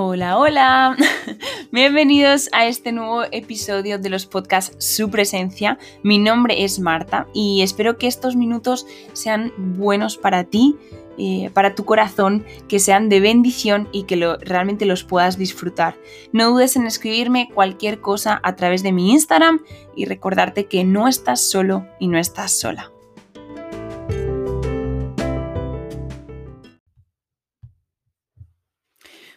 [0.00, 0.96] Hola, hola.
[1.72, 5.76] Bienvenidos a este nuevo episodio de los podcasts Su Presencia.
[6.04, 10.76] Mi nombre es Marta y espero que estos minutos sean buenos para ti,
[11.18, 15.96] eh, para tu corazón, que sean de bendición y que realmente los puedas disfrutar.
[16.32, 19.64] No dudes en escribirme cualquier cosa a través de mi Instagram
[19.96, 22.92] y recordarte que no estás solo y no estás sola.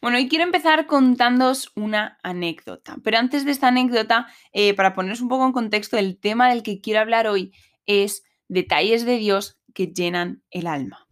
[0.00, 2.96] Bueno, y quiero empezar contándoos una anécdota.
[3.02, 6.62] Pero antes de esta anécdota, eh, para poneros un poco en contexto, el tema del
[6.62, 7.52] que quiero hablar hoy
[7.86, 11.06] es detalles de Dios que llenan el alma.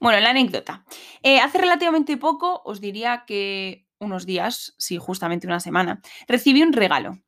[0.00, 0.84] Bueno, la anécdota.
[1.22, 6.72] Eh, hace relativamente poco, os diría que unos días, sí, justamente una semana, recibí un
[6.72, 7.18] regalo.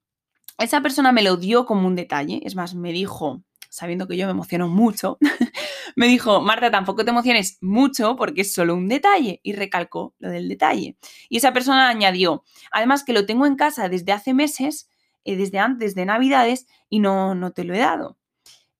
[0.59, 4.27] Esa persona me lo dio como un detalle, es más, me dijo, sabiendo que yo
[4.27, 5.19] me emociono mucho,
[5.97, 9.41] me dijo, Marta, tampoco te emociones mucho porque es solo un detalle.
[9.43, 10.97] Y recalcó lo del detalle.
[11.29, 14.89] Y esa persona añadió, además que lo tengo en casa desde hace meses,
[15.25, 18.19] eh, desde antes de Navidades, y no, no te lo he dado.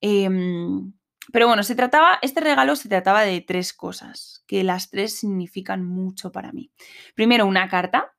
[0.01, 0.93] Em,
[1.31, 5.83] pero bueno, se trataba, este regalo se trataba de tres cosas, que las tres significan
[5.83, 6.71] mucho para mí.
[7.15, 8.13] Primero, una carta,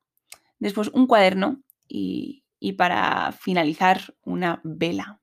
[0.59, 5.21] después un cuaderno y, y para finalizar, una vela.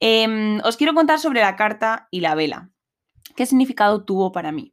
[0.00, 2.70] Em, os quiero contar sobre la carta y la vela.
[3.36, 4.72] ¿Qué significado tuvo para mí?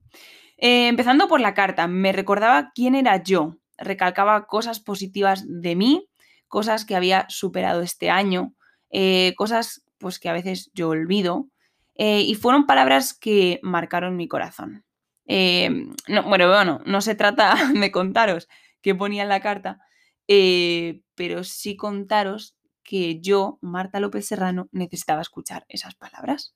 [0.57, 6.09] Eh, empezando por la carta, me recordaba quién era yo, recalcaba cosas positivas de mí,
[6.49, 8.53] cosas que había superado este año,
[8.91, 11.47] eh, cosas pues que a veces yo olvido,
[11.95, 14.85] eh, y fueron palabras que marcaron mi corazón.
[15.25, 15.93] Em,
[16.25, 18.49] bueno, bueno, no se trata de contaros
[18.81, 19.79] qué ponía en la carta,
[21.15, 26.55] pero sí contaros que yo, Marta López Serrano, necesitaba escuchar esas palabras.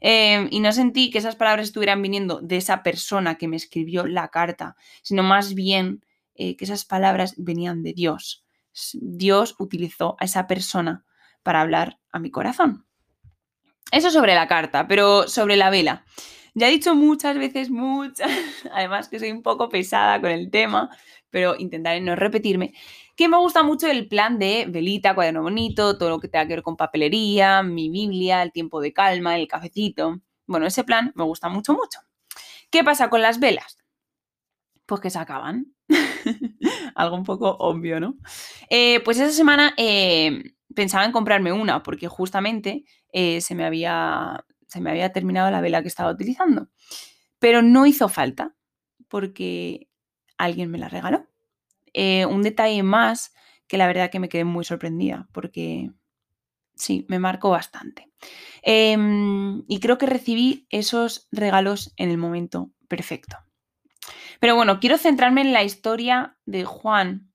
[0.00, 4.06] Em, y no sentí que esas palabras estuvieran viniendo de esa persona que me escribió
[4.06, 8.44] la carta, sino más bien eh, que esas palabras venían de Dios.
[8.94, 11.04] Dios utilizó a esa persona
[11.42, 12.86] para hablar a mi corazón.
[13.90, 16.04] Eso sobre la carta, pero sobre la vela.
[16.54, 18.30] Ya he dicho muchas veces, muchas,
[18.72, 20.90] además que soy un poco pesada con el tema,
[21.30, 22.74] pero intentaré no repetirme,
[23.18, 26.54] que me gusta mucho el plan de velita, cuaderno bonito, todo lo que tenga que
[26.54, 30.20] ver con papelería, mi Biblia, el tiempo de calma, el cafecito.
[30.46, 31.98] Bueno, ese plan me gusta mucho, mucho.
[32.70, 33.76] ¿Qué pasa con las velas?
[34.86, 35.74] Pues que se acaban.
[36.94, 38.14] Algo un poco obvio, ¿no?
[38.70, 44.44] Eh, pues esa semana eh, pensaba en comprarme una, porque justamente eh, se, me había,
[44.68, 46.68] se me había terminado la vela que estaba utilizando.
[47.40, 48.54] Pero no hizo falta,
[49.08, 49.88] porque
[50.36, 51.26] alguien me la regaló.
[52.00, 53.34] Eh, un detalle más
[53.66, 55.90] que la verdad que me quedé muy sorprendida porque
[56.76, 58.08] sí, me marcó bastante.
[58.62, 63.38] Em, y creo que recibí esos regalos en el momento perfecto.
[64.38, 67.32] Pero bueno, quiero centrarme en la historia de Juan,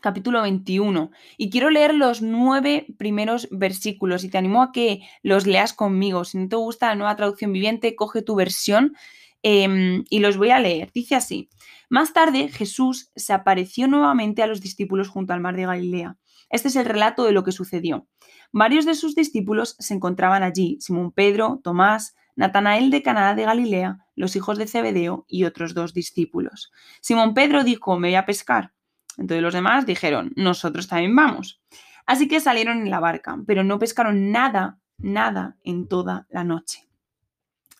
[0.00, 5.46] capítulo 21, y quiero leer los nueve primeros versículos y te animo a que los
[5.46, 6.24] leas conmigo.
[6.24, 8.96] Si no te gusta la nueva traducción viviente, coge tu versión
[9.42, 10.90] Em, y los voy a leer.
[10.92, 11.50] Dice así,
[11.88, 16.16] más tarde Jesús se apareció nuevamente a los discípulos junto al mar de Galilea.
[16.48, 18.06] Este es el relato de lo que sucedió.
[18.52, 23.98] Varios de sus discípulos se encontraban allí, Simón Pedro, Tomás, Natanael de Caná de Galilea,
[24.14, 26.70] los hijos de Zebedeo y otros dos discípulos.
[27.00, 28.72] Simón Pedro dijo, me voy a pescar.
[29.18, 31.62] Entonces los demás dijeron, nosotros también vamos.
[32.06, 36.91] Así que salieron en la barca, pero no pescaron nada, nada en toda la noche.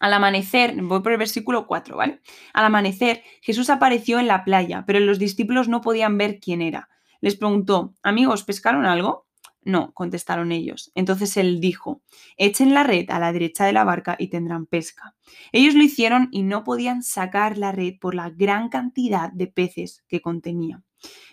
[0.03, 2.21] Al amanecer, voy por el versículo 4, ¿vale?
[2.53, 6.89] Al amanecer, Jesús apareció en la playa, pero los discípulos no podían ver quién era.
[7.21, 9.29] Les preguntó, amigos, ¿pescaron algo?
[9.63, 10.91] No, contestaron ellos.
[10.97, 12.03] Entonces él dijo,
[12.37, 15.15] echen la red a la derecha de la barca y tendrán pesca.
[15.53, 20.03] Ellos lo hicieron y no podían sacar la red por la gran cantidad de peces
[20.09, 20.83] que contenía.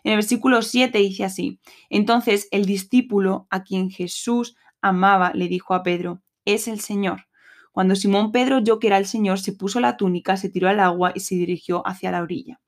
[0.04, 1.60] En el versículo 7 dice así,
[1.90, 7.29] entonces el discípulo a quien Jesús amaba le dijo a Pedro, es el Señor.
[7.72, 10.80] Cuando Simón Pedro oyó que era el Señor, se puso la túnica, se tiró al
[10.80, 12.60] agua y se dirigió hacia la orilla.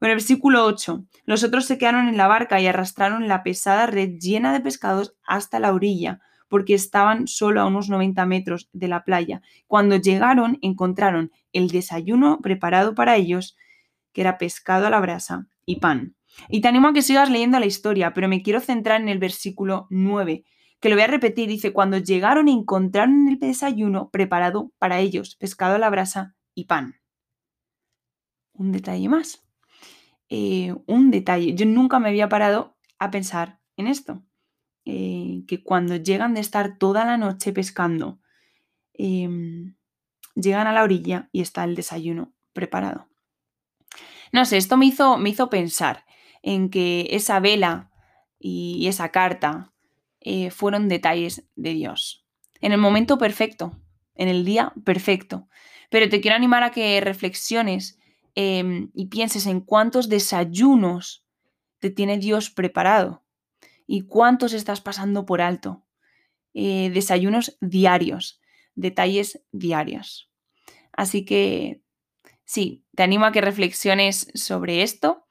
[0.00, 1.04] Bueno, versículo 8.
[1.24, 5.16] Los otros se quedaron en la barca y arrastraron la pesada red llena de pescados
[5.24, 9.40] hasta la orilla, porque estaban solo a unos 90 metros de la playa.
[9.66, 13.56] Cuando llegaron, encontraron el desayuno preparado para ellos,
[14.12, 16.14] que era pescado a la brasa y pan.
[16.48, 19.18] Y te animo a que sigas leyendo la historia, pero me quiero centrar en el
[19.18, 20.44] versículo 9,
[20.84, 25.76] que lo voy a repetir, dice, cuando llegaron encontraron el desayuno preparado para ellos, pescado
[25.76, 27.00] a la brasa y pan.
[28.52, 29.48] Un detalle más.
[30.28, 31.54] Eh, un detalle.
[31.54, 34.26] Yo nunca me había parado a pensar en esto.
[34.84, 38.20] Eh, que cuando llegan de estar toda la noche pescando,
[38.92, 39.76] em,
[40.34, 43.08] llegan a la orilla y está el desayuno preparado.
[44.32, 46.04] No sé, esto me hizo, me hizo pensar
[46.42, 47.90] en que esa vela
[48.38, 49.73] y esa carta
[50.24, 52.24] eh, fueron detalles de Dios.
[52.60, 53.78] En el momento perfecto,
[54.14, 55.48] en el día perfecto.
[55.90, 57.98] Pero te quiero animar a que reflexiones
[58.34, 61.26] em, y pienses en cuántos desayunos
[61.78, 63.22] te tiene Dios preparado
[63.86, 65.84] y cuántos estás pasando por alto.
[66.54, 68.40] Eh, desayunos diarios,
[68.74, 70.30] detalles diarios.
[70.92, 71.82] Así que
[72.44, 75.26] sí, te animo a que reflexiones sobre esto,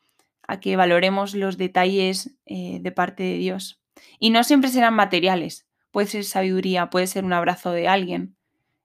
[0.48, 3.83] a que valoremos los detalles eh, de parte de Dios.
[4.20, 8.36] Y no siempre serán materiales, puede ser sabiduría, puede ser un abrazo de alguien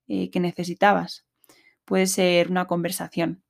[0.08, 1.26] eh, que necesitabas,
[1.84, 3.42] puede ser una conversación.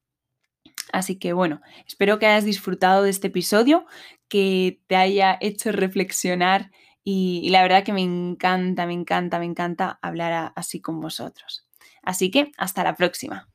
[0.93, 3.87] Así que bueno, espero que hayas disfrutado de este episodio,
[4.29, 6.71] que te haya hecho reflexionar
[7.05, 11.67] y, la verdad que me encanta, me encanta, me encanta hablar así con vosotros.
[12.03, 13.49] Así que hasta la próxima.